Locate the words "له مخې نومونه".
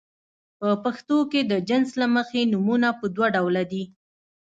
2.01-2.89